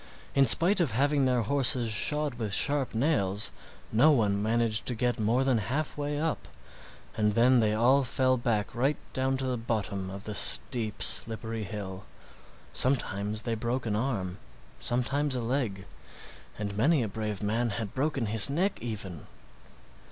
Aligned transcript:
In 0.33 0.47
spite 0.47 0.81
of 0.81 0.93
having 0.93 1.25
their 1.25 1.43
horses 1.43 1.91
shod 1.91 2.33
with 2.33 2.55
sharp 2.55 2.95
nails, 2.95 3.51
no 3.91 4.09
one 4.09 4.41
managed 4.41 4.87
to 4.87 4.95
get 4.95 5.19
more 5.19 5.43
than 5.43 5.59
halfway 5.59 6.19
up, 6.19 6.47
and 7.15 7.33
then 7.33 7.59
they 7.59 7.75
all 7.75 8.03
fell 8.03 8.35
back 8.35 8.73
right 8.73 8.97
down 9.13 9.37
to 9.37 9.45
the 9.45 9.57
bottom 9.59 10.09
of 10.09 10.23
the 10.23 10.33
steep, 10.33 11.03
slippery 11.03 11.65
hill. 11.65 12.05
Sometimes 12.73 13.43
they 13.43 13.53
broke 13.53 13.85
an 13.85 13.95
arm, 13.95 14.39
sometimes 14.79 15.35
a 15.35 15.41
leg, 15.43 15.85
and 16.57 16.75
many 16.75 17.03
a 17.03 17.07
brave 17.07 17.43
man 17.43 17.69
had 17.69 17.93
broken 17.93 18.25
his 18.25 18.49
neck 18.49 18.81
even. 18.81 19.27